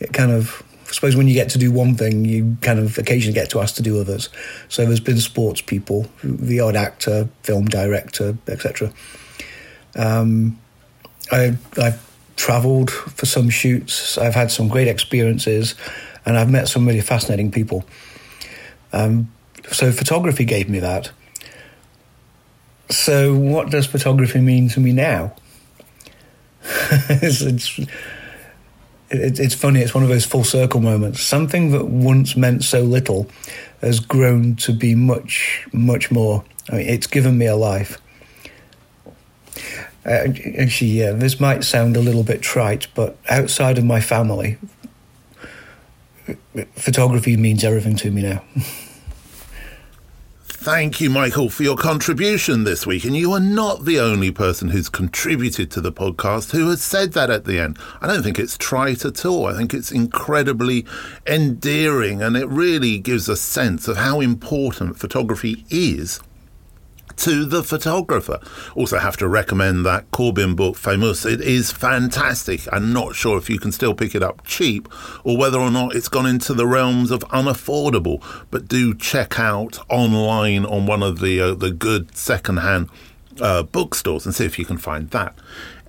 It 0.00 0.12
kind 0.12 0.32
of, 0.32 0.64
I 0.88 0.92
suppose, 0.92 1.14
when 1.14 1.28
you 1.28 1.34
get 1.34 1.50
to 1.50 1.58
do 1.58 1.70
one 1.70 1.94
thing, 1.94 2.24
you 2.24 2.56
kind 2.60 2.80
of 2.80 2.98
occasionally 2.98 3.34
get 3.34 3.50
to 3.50 3.60
ask 3.60 3.76
to 3.76 3.82
do 3.82 4.00
others. 4.00 4.28
So 4.68 4.84
there's 4.84 4.98
been 4.98 5.20
sports 5.20 5.60
people, 5.60 6.08
the 6.24 6.58
odd 6.58 6.74
actor, 6.74 7.28
film 7.44 7.66
director, 7.66 8.36
etc. 8.48 8.92
Um, 9.94 10.58
I, 11.30 11.56
I've 11.76 12.04
travelled 12.34 12.90
for 12.90 13.26
some 13.26 13.48
shoots. 13.48 14.18
I've 14.18 14.34
had 14.34 14.50
some 14.50 14.66
great 14.66 14.88
experiences, 14.88 15.76
and 16.24 16.36
I've 16.36 16.50
met 16.50 16.66
some 16.66 16.84
really 16.84 17.00
fascinating 17.00 17.52
people. 17.52 17.84
Um, 18.92 19.32
so 19.70 19.92
photography 19.92 20.44
gave 20.44 20.68
me 20.68 20.80
that. 20.80 21.12
So 22.90 23.36
what 23.36 23.70
does 23.70 23.86
photography 23.86 24.40
mean 24.40 24.68
to 24.70 24.80
me 24.80 24.92
now? 24.92 25.34
it's, 27.22 27.40
it's, 27.42 27.80
it's 29.10 29.54
funny. 29.54 29.80
It's 29.80 29.94
one 29.94 30.02
of 30.02 30.08
those 30.08 30.24
full 30.24 30.44
circle 30.44 30.80
moments. 30.80 31.20
Something 31.20 31.70
that 31.70 31.86
once 31.86 32.36
meant 32.36 32.64
so 32.64 32.82
little 32.82 33.28
has 33.80 34.00
grown 34.00 34.56
to 34.56 34.72
be 34.72 34.94
much, 34.94 35.66
much 35.72 36.10
more. 36.10 36.44
I 36.70 36.76
mean, 36.76 36.88
it's 36.88 37.06
given 37.06 37.38
me 37.38 37.46
a 37.46 37.56
life. 37.56 37.98
Uh, 40.04 40.28
actually, 40.58 40.90
yeah, 40.90 41.10
this 41.10 41.40
might 41.40 41.64
sound 41.64 41.96
a 41.96 42.00
little 42.00 42.22
bit 42.22 42.40
trite, 42.40 42.86
but 42.94 43.16
outside 43.28 43.78
of 43.78 43.84
my 43.84 44.00
family, 44.00 44.58
photography 46.74 47.36
means 47.36 47.64
everything 47.64 47.96
to 47.96 48.10
me 48.10 48.22
now. 48.22 48.42
Thank 50.66 51.00
you, 51.00 51.10
Michael, 51.10 51.48
for 51.48 51.62
your 51.62 51.76
contribution 51.76 52.64
this 52.64 52.88
week. 52.88 53.04
And 53.04 53.16
you 53.16 53.30
are 53.34 53.38
not 53.38 53.84
the 53.84 54.00
only 54.00 54.32
person 54.32 54.70
who's 54.70 54.88
contributed 54.88 55.70
to 55.70 55.80
the 55.80 55.92
podcast 55.92 56.50
who 56.50 56.68
has 56.70 56.82
said 56.82 57.12
that 57.12 57.30
at 57.30 57.44
the 57.44 57.60
end. 57.60 57.78
I 58.00 58.08
don't 58.08 58.24
think 58.24 58.40
it's 58.40 58.58
trite 58.58 59.04
at 59.04 59.24
all. 59.24 59.46
I 59.46 59.54
think 59.54 59.72
it's 59.72 59.92
incredibly 59.92 60.84
endearing 61.24 62.20
and 62.20 62.36
it 62.36 62.48
really 62.48 62.98
gives 62.98 63.28
a 63.28 63.36
sense 63.36 63.86
of 63.86 63.98
how 63.98 64.20
important 64.20 64.98
photography 64.98 65.64
is 65.70 66.18
to 67.16 67.44
the 67.44 67.62
photographer. 67.62 68.40
Also, 68.74 68.98
have 68.98 69.16
to 69.18 69.28
recommend 69.28 69.84
that 69.86 70.10
Corbijn 70.10 70.56
book, 70.56 70.76
Famous. 70.76 71.24
It 71.24 71.40
is 71.40 71.70
fantastic. 71.70 72.62
I'm 72.72 72.92
not 72.92 73.14
sure 73.14 73.38
if 73.38 73.48
you 73.48 73.58
can 73.58 73.72
still 73.72 73.94
pick 73.94 74.14
it 74.14 74.22
up 74.22 74.44
cheap 74.44 74.88
or 75.24 75.36
whether 75.36 75.58
or 75.58 75.70
not 75.70 75.94
it's 75.94 76.08
gone 76.08 76.26
into 76.26 76.54
the 76.54 76.66
realms 76.66 77.10
of 77.10 77.20
unaffordable. 77.30 78.22
But 78.50 78.68
do 78.68 78.94
check 78.94 79.38
out 79.38 79.78
online 79.88 80.64
on 80.64 80.86
one 80.86 81.02
of 81.02 81.20
the 81.20 81.40
uh, 81.40 81.54
the 81.54 81.70
good 81.70 82.16
secondhand 82.16 82.90
uh, 83.40 83.62
bookstores 83.62 84.26
and 84.26 84.34
see 84.34 84.44
if 84.44 84.58
you 84.58 84.64
can 84.64 84.78
find 84.78 85.10
that. 85.10 85.34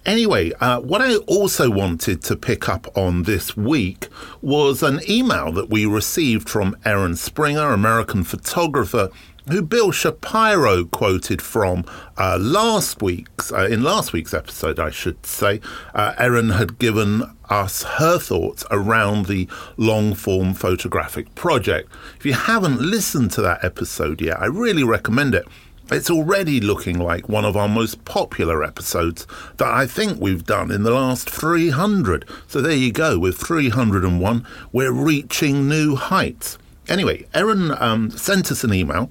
Anyway, 0.08 0.54
uh, 0.62 0.80
what 0.80 1.02
I 1.02 1.18
also 1.28 1.70
wanted 1.70 2.24
to 2.24 2.38
pick 2.38 2.70
up 2.70 2.88
on 2.98 3.24
this 3.24 3.58
week 3.58 4.08
was 4.42 4.82
an 4.82 5.02
email 5.10 5.52
that 5.52 5.70
we 5.70 5.86
received 5.86 6.48
from 6.48 6.78
Erin 6.86 7.18
Springer, 7.18 7.74
American 7.74 8.24
photographer 8.24 9.10
who 9.50 9.62
Bill 9.62 9.92
Shapiro 9.92 10.86
quoted 10.86 11.42
from 11.42 11.84
uh, 12.18 12.38
last 12.40 13.02
week's 13.02 13.52
uh, 13.52 13.66
in 13.66 13.84
last 13.84 14.14
week's 14.14 14.34
episode, 14.34 14.80
I 14.80 14.92
should 14.92 15.26
say. 15.26 15.60
Uh, 15.94 16.14
Erin 16.18 16.52
had 16.52 16.80
given 16.80 17.24
us 17.50 17.84
her 17.84 18.18
thoughts 18.18 18.66
around 18.72 19.26
the 19.26 19.50
long 19.76 20.14
form 20.14 20.54
photographic 20.54 21.36
project. 21.36 21.92
If 22.18 22.26
you 22.26 22.34
haven't 22.34 22.82
listened 22.82 23.32
to 23.32 23.42
that 23.42 23.64
episode 23.64 24.22
yet, 24.22 24.40
I 24.40 24.46
really 24.46 24.84
recommend 24.84 25.36
it. 25.36 25.46
It's 25.90 26.10
already 26.10 26.60
looking 26.60 27.00
like 27.00 27.30
one 27.30 27.46
of 27.46 27.56
our 27.56 27.70
most 27.70 28.04
popular 28.04 28.64
episodes 28.64 29.26
that 29.58 29.74
I 29.74 29.88
think 29.88 30.20
we've 30.20 30.46
done 30.46 30.70
in 30.70 30.84
the 30.84 30.92
last 30.92 31.30
300. 31.30 32.26
So 32.48 32.62
there 32.62 32.74
you 32.74 32.92
go, 32.92 33.18
with 33.18 33.38
301, 33.38 34.46
we're 34.72 34.92
reaching 34.92 35.70
new 35.70 35.96
heights. 35.96 36.58
Anyway, 36.90 37.26
Erin 37.34 37.72
um, 37.82 38.12
sent 38.12 38.52
us 38.52 38.64
an 38.64 38.74
email 38.74 39.10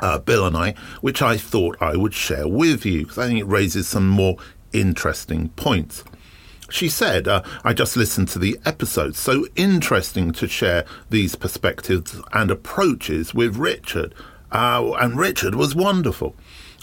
uh, 0.00 0.18
Bill 0.18 0.46
and 0.46 0.56
I, 0.56 0.74
which 1.00 1.22
I 1.22 1.36
thought 1.36 1.80
I 1.80 1.96
would 1.96 2.14
share 2.14 2.48
with 2.48 2.84
you 2.84 3.02
because 3.02 3.18
I 3.18 3.26
think 3.26 3.40
it 3.40 3.46
raises 3.46 3.86
some 3.86 4.08
more 4.08 4.36
interesting 4.72 5.50
points. 5.50 6.04
She 6.70 6.88
said, 6.88 7.28
uh, 7.28 7.42
I 7.62 7.72
just 7.72 7.96
listened 7.96 8.28
to 8.28 8.38
the 8.38 8.58
episode, 8.64 9.14
so 9.14 9.46
interesting 9.54 10.32
to 10.32 10.48
share 10.48 10.84
these 11.10 11.36
perspectives 11.36 12.20
and 12.32 12.50
approaches 12.50 13.34
with 13.34 13.56
Richard. 13.56 14.14
Uh, 14.54 14.92
and 15.00 15.18
Richard 15.18 15.56
was 15.56 15.74
wonderful. 15.74 16.34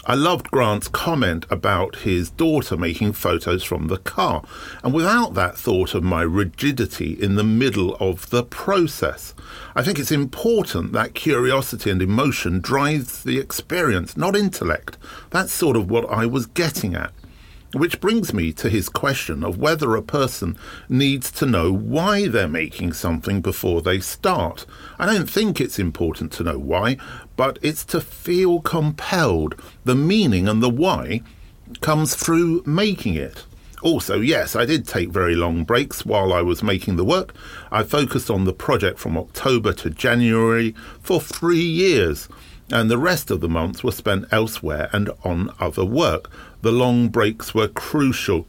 I 0.04 0.14
loved 0.14 0.50
Grant's 0.50 0.88
comment 0.88 1.46
about 1.48 1.96
his 1.96 2.28
daughter 2.28 2.76
making 2.76 3.12
photos 3.12 3.62
from 3.62 3.86
the 3.86 3.98
car, 3.98 4.42
and 4.82 4.92
without 4.92 5.34
that 5.34 5.56
thought 5.56 5.94
of 5.94 6.02
my 6.02 6.22
rigidity 6.22 7.12
in 7.12 7.36
the 7.36 7.44
middle 7.44 7.94
of 8.00 8.28
the 8.30 8.42
process. 8.42 9.32
I 9.76 9.82
think 9.82 9.98
it's 9.98 10.10
important 10.10 10.92
that 10.92 11.14
curiosity 11.14 11.88
and 11.88 12.02
emotion 12.02 12.60
drives 12.60 13.22
the 13.22 13.38
experience, 13.38 14.16
not 14.16 14.36
intellect. 14.36 14.98
That's 15.30 15.52
sort 15.52 15.76
of 15.76 15.88
what 15.88 16.10
I 16.10 16.26
was 16.26 16.46
getting 16.46 16.94
at. 16.94 17.12
Which 17.74 18.00
brings 18.00 18.34
me 18.34 18.52
to 18.54 18.68
his 18.68 18.90
question 18.90 19.42
of 19.42 19.56
whether 19.56 19.96
a 19.96 20.02
person 20.02 20.58
needs 20.90 21.30
to 21.32 21.46
know 21.46 21.72
why 21.72 22.28
they're 22.28 22.46
making 22.46 22.92
something 22.92 23.40
before 23.40 23.80
they 23.80 23.98
start. 23.98 24.66
I 24.98 25.06
don't 25.06 25.30
think 25.30 25.58
it's 25.58 25.78
important 25.78 26.32
to 26.32 26.42
know 26.42 26.58
why, 26.58 26.98
but 27.42 27.58
it's 27.60 27.84
to 27.84 28.00
feel 28.00 28.60
compelled. 28.60 29.60
The 29.82 29.96
meaning 29.96 30.46
and 30.46 30.62
the 30.62 30.70
why 30.70 31.22
comes 31.80 32.14
through 32.14 32.62
making 32.64 33.14
it. 33.14 33.46
Also, 33.82 34.20
yes, 34.20 34.54
I 34.54 34.64
did 34.64 34.86
take 34.86 35.08
very 35.08 35.34
long 35.34 35.64
breaks 35.64 36.06
while 36.06 36.32
I 36.32 36.40
was 36.40 36.62
making 36.62 36.94
the 36.94 37.04
work. 37.04 37.34
I 37.72 37.82
focused 37.82 38.30
on 38.30 38.44
the 38.44 38.52
project 38.52 39.00
from 39.00 39.18
October 39.18 39.72
to 39.72 39.90
January 39.90 40.76
for 41.00 41.20
three 41.20 41.64
years 41.64 42.28
and 42.70 42.88
the 42.88 42.96
rest 42.96 43.28
of 43.28 43.40
the 43.40 43.48
months 43.48 43.82
were 43.82 43.90
spent 43.90 44.26
elsewhere 44.30 44.88
and 44.92 45.10
on 45.24 45.50
other 45.58 45.84
work. 45.84 46.30
The 46.60 46.70
long 46.70 47.08
breaks 47.08 47.52
were 47.52 47.66
crucial. 47.66 48.46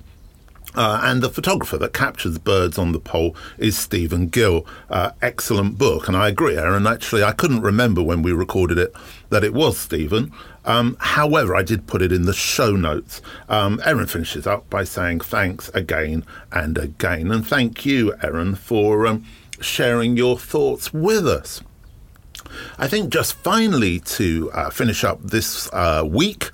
Uh, 0.76 1.00
and 1.04 1.22
the 1.22 1.30
photographer 1.30 1.78
that 1.78 1.94
captures 1.94 2.38
birds 2.38 2.78
on 2.78 2.92
the 2.92 3.00
pole 3.00 3.36
is 3.58 3.78
Stephen 3.78 4.28
Gill. 4.28 4.66
Uh, 4.90 5.12
excellent 5.22 5.78
book, 5.78 6.08
and 6.08 6.18
I 6.18 6.30
agree, 6.30 6.58
Erin. 6.58 6.88
Actually, 6.88 7.24
I 7.24 7.32
couldn't 7.32 7.62
remember 7.62 8.02
when 8.02 8.24
we 8.24 8.32
recorded 8.32 8.78
it 8.78 8.94
that 9.30 9.44
it 9.44 9.54
was 9.54 9.78
Stephen. 9.78 10.32
Um, 10.66 10.96
however, 11.00 11.56
I 11.56 11.64
did 11.64 11.88
put 11.88 12.02
it 12.02 12.12
in 12.12 12.24
the 12.24 12.34
show 12.34 12.76
notes. 12.76 13.22
Um, 13.50 13.82
Erin 13.86 14.08
finishes 14.08 14.48
up 14.48 14.70
by 14.70 14.84
saying 14.84 15.20
thanks 15.20 15.70
again 15.70 16.26
and 16.52 16.78
again, 16.78 17.32
and 17.32 17.46
thank 17.46 17.86
you, 17.86 18.14
Erin, 18.24 18.56
for 18.56 19.06
um, 19.06 19.26
sharing 19.60 20.18
your 20.18 20.38
thoughts 20.38 20.94
with 20.94 21.28
us. 21.28 21.62
I 22.78 22.88
think 22.88 23.12
just 23.12 23.34
finally 23.34 24.00
to 24.00 24.52
uh, 24.54 24.70
finish 24.70 25.04
up 25.04 25.22
this 25.24 25.72
uh, 25.74 26.04
week, 26.06 26.52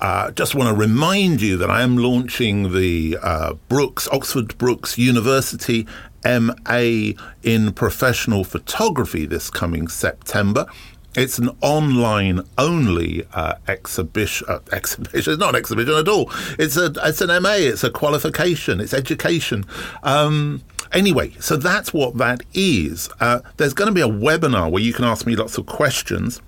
uh, 0.00 0.30
just 0.30 0.54
want 0.54 0.68
to 0.68 0.74
remind 0.74 1.40
you 1.40 1.56
that 1.56 1.70
I 1.70 1.82
am 1.82 1.96
launching 1.96 2.72
the 2.72 3.18
uh, 3.22 3.54
Brookes, 3.68 4.08
Oxford 4.08 4.56
Brookes 4.58 4.98
University 4.98 5.86
MA 6.24 7.12
in 7.42 7.72
Professional 7.72 8.44
Photography 8.44 9.26
this 9.26 9.50
coming 9.50 9.88
September. 9.88 10.66
It's 11.14 11.38
an 11.38 11.50
online 11.62 12.42
only 12.58 13.24
uh, 13.32 13.54
exhibition. 13.66 14.46
Uh, 14.48 14.60
exhibition. 14.72 15.32
It's 15.32 15.40
not 15.40 15.50
an 15.50 15.56
exhibition 15.56 15.94
at 15.94 16.08
all. 16.08 16.30
It's 16.58 16.76
a. 16.76 16.92
It's 17.04 17.20
an 17.20 17.42
MA. 17.42 17.54
It's 17.54 17.82
a 17.82 17.90
qualification. 17.90 18.80
It's 18.80 18.94
education. 18.94 19.64
Um, 20.02 20.62
Anyway, 20.92 21.30
so 21.38 21.56
that's 21.56 21.92
what 21.92 22.16
that 22.16 22.42
is. 22.54 23.10
Uh, 23.20 23.40
there's 23.56 23.74
going 23.74 23.88
to 23.88 23.94
be 23.94 24.00
a 24.00 24.08
webinar 24.08 24.70
where 24.70 24.82
you 24.82 24.92
can 24.92 25.04
ask 25.04 25.26
me 25.26 25.36
lots 25.36 25.58
of 25.58 25.66
questions. 25.66 26.40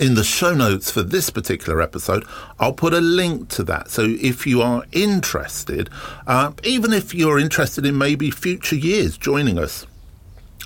In 0.00 0.14
the 0.14 0.24
show 0.24 0.54
notes 0.54 0.90
for 0.90 1.02
this 1.02 1.28
particular 1.28 1.82
episode, 1.82 2.24
I'll 2.58 2.72
put 2.72 2.94
a 2.94 3.00
link 3.00 3.50
to 3.50 3.62
that. 3.64 3.90
So 3.90 4.02
if 4.20 4.46
you 4.46 4.62
are 4.62 4.84
interested, 4.92 5.90
uh, 6.26 6.52
even 6.64 6.94
if 6.94 7.14
you're 7.14 7.38
interested 7.38 7.84
in 7.84 7.98
maybe 7.98 8.30
future 8.30 8.76
years 8.76 9.18
joining 9.18 9.58
us, 9.58 9.86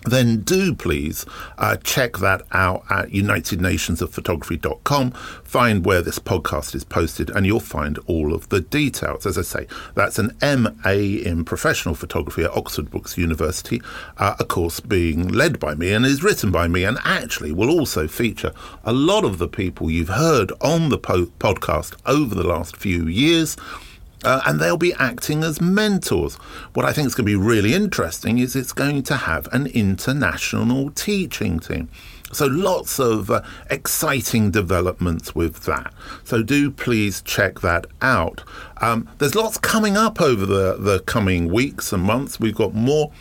then 0.07 0.41
do 0.41 0.75
please 0.75 1.25
uh, 1.59 1.77
check 1.77 2.17
that 2.19 2.43
out 2.53 2.85
at 2.91 3.11
unitednationsofphotography.com. 3.11 5.11
Find 5.45 5.85
where 5.85 6.03
this 6.03 6.19
podcast 6.19 6.75
is 6.75 6.83
posted, 6.85 7.31
and 7.31 7.47
you'll 7.47 7.61
find 7.61 7.99
all 8.07 8.35
of 8.35 8.49
the 8.49 8.61
details. 8.61 9.27
As 9.27 9.39
I 9.39 9.43
say, 9.43 9.67
that's 9.95 10.19
an 10.19 10.37
MA 10.43 10.91
in 10.91 11.45
professional 11.45 11.95
photography 11.95 12.43
at 12.45 12.57
Oxford 12.57 12.91
Brookes 12.91 13.19
University, 13.19 13.83
uh, 14.19 14.37
a 14.39 14.45
course 14.45 14.81
being 14.81 15.29
led 15.29 15.59
by 15.59 15.75
me 15.75 15.93
and 15.93 16.07
is 16.07 16.23
written 16.23 16.51
by 16.51 16.69
me, 16.69 16.85
and 16.85 16.99
actually 17.05 17.53
will 17.53 17.71
also 17.71 18.09
feature 18.09 18.53
a 18.85 18.93
lot 18.93 19.25
of 19.25 19.39
the 19.39 19.49
people 19.49 19.91
you've 19.91 20.09
heard 20.09 20.53
on 20.61 20.89
the 20.89 20.99
po- 20.99 21.27
podcast 21.39 21.97
over 22.07 22.35
the 22.35 22.47
last 22.47 22.77
few 22.77 23.07
years. 23.07 23.57
Uh, 24.27 24.43
and 24.45 24.59
they'll 24.59 24.77
be 24.77 24.93
acting 24.95 25.45
as 25.45 25.61
mentors. 25.61 26.35
What 26.75 26.85
I 26.85 26.93
think 26.93 27.07
is 27.07 27.15
going 27.15 27.27
to 27.27 27.31
be 27.31 27.37
really 27.37 27.75
interesting 27.75 28.39
is 28.39 28.57
it's 28.57 28.73
going 28.73 29.05
to 29.05 29.17
have 29.17 29.49
an 29.53 29.69
international 29.69 30.91
teaching 30.91 31.61
team. 31.61 31.89
So 32.33 32.47
lots 32.47 32.99
of 32.99 33.31
uh, 33.31 33.43
exciting 33.71 34.51
developments 34.51 35.35
with 35.37 35.65
that. 35.67 35.95
So 36.25 36.43
do 36.43 36.73
please 36.73 37.23
check 37.23 37.61
that 37.61 37.87
out. 38.03 38.43
Um, 38.81 39.09
there's 39.19 39.37
lots 39.37 39.59
coming 39.59 39.97
up 39.97 40.21
over 40.21 40.45
the, 40.45 40.77
the 40.77 41.01
coming 41.07 41.53
weeks 41.53 41.93
and 41.93 42.03
months. 42.03 42.41
We've 42.41 42.55
got 42.55 42.75
more 42.75 43.13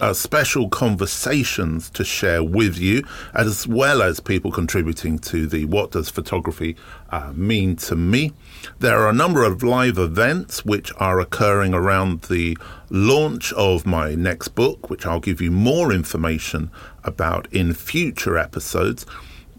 uh, 0.00 0.12
special 0.12 0.68
conversations 0.68 1.90
to 1.90 2.04
share 2.04 2.42
with 2.42 2.78
you, 2.78 3.04
as 3.34 3.66
well 3.66 4.02
as 4.02 4.20
people 4.20 4.50
contributing 4.50 5.18
to 5.18 5.46
the 5.46 5.64
What 5.66 5.92
Does 5.92 6.10
Photography 6.10 6.76
uh, 7.10 7.32
Mean 7.34 7.76
to 7.76 7.96
Me. 7.96 8.32
There 8.78 8.98
are 8.98 9.08
a 9.08 9.14
number 9.14 9.44
of 9.44 9.62
live 9.62 9.98
events 9.98 10.64
which 10.64 10.92
are 10.98 11.20
occurring 11.20 11.74
around 11.74 12.22
the 12.22 12.56
launch 12.88 13.52
of 13.52 13.86
my 13.86 14.14
next 14.14 14.48
book, 14.48 14.90
which 14.90 15.06
I'll 15.06 15.20
give 15.20 15.40
you 15.40 15.50
more 15.50 15.92
information 15.92 16.70
about 17.04 17.46
in 17.52 17.74
future 17.74 18.36
episodes 18.36 19.06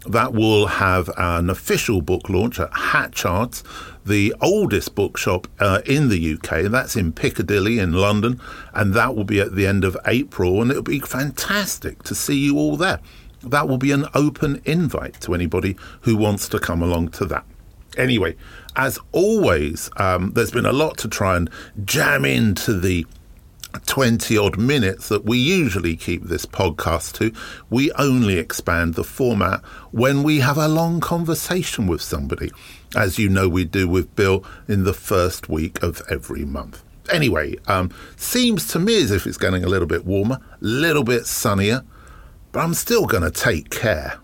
that 0.06 0.32
will 0.32 0.66
have 0.66 1.10
an 1.16 1.50
official 1.50 2.02
book 2.02 2.28
launch 2.28 2.58
at 2.58 2.72
Hatchards, 2.72 3.62
the 4.04 4.34
oldest 4.40 4.94
bookshop 4.94 5.46
uh, 5.60 5.80
in 5.86 6.08
the 6.08 6.34
UK. 6.34 6.70
That's 6.70 6.96
in 6.96 7.12
Piccadilly 7.12 7.78
in 7.78 7.92
London, 7.92 8.40
and 8.74 8.94
that 8.94 9.14
will 9.14 9.24
be 9.24 9.40
at 9.40 9.54
the 9.54 9.66
end 9.66 9.84
of 9.84 9.96
April, 10.06 10.60
and 10.60 10.70
it'll 10.70 10.82
be 10.82 11.00
fantastic 11.00 12.02
to 12.04 12.14
see 12.14 12.38
you 12.38 12.58
all 12.58 12.76
there. 12.76 13.00
That 13.42 13.68
will 13.68 13.78
be 13.78 13.92
an 13.92 14.06
open 14.14 14.60
invite 14.64 15.20
to 15.22 15.34
anybody 15.34 15.76
who 16.02 16.16
wants 16.16 16.48
to 16.50 16.58
come 16.58 16.82
along 16.82 17.08
to 17.10 17.24
that. 17.26 17.44
Anyway, 17.96 18.36
as 18.76 18.98
always, 19.12 19.90
um, 19.96 20.32
there's 20.32 20.50
been 20.50 20.66
a 20.66 20.72
lot 20.72 20.96
to 20.98 21.08
try 21.08 21.36
and 21.36 21.50
jam 21.84 22.24
into 22.24 22.78
the 22.78 23.06
20 23.86 24.36
odd 24.36 24.58
minutes 24.58 25.08
that 25.08 25.24
we 25.24 25.38
usually 25.38 25.96
keep 25.96 26.24
this 26.24 26.46
podcast 26.46 27.12
to, 27.14 27.32
we 27.70 27.92
only 27.92 28.38
expand 28.38 28.94
the 28.94 29.04
format 29.04 29.60
when 29.90 30.22
we 30.22 30.40
have 30.40 30.58
a 30.58 30.68
long 30.68 31.00
conversation 31.00 31.86
with 31.86 32.02
somebody, 32.02 32.50
as 32.94 33.18
you 33.18 33.28
know 33.28 33.48
we 33.48 33.64
do 33.64 33.88
with 33.88 34.14
Bill 34.16 34.44
in 34.68 34.84
the 34.84 34.94
first 34.94 35.48
week 35.48 35.82
of 35.82 36.02
every 36.10 36.44
month. 36.44 36.82
Anyway, 37.10 37.56
um, 37.66 37.90
seems 38.16 38.66
to 38.68 38.78
me 38.78 39.02
as 39.02 39.10
if 39.10 39.26
it's 39.26 39.38
getting 39.38 39.64
a 39.64 39.68
little 39.68 39.88
bit 39.88 40.04
warmer, 40.04 40.36
a 40.36 40.64
little 40.64 41.04
bit 41.04 41.26
sunnier, 41.26 41.82
but 42.52 42.60
I'm 42.60 42.74
still 42.74 43.06
going 43.06 43.24
to 43.24 43.30
take 43.30 43.70
care. 43.70 44.18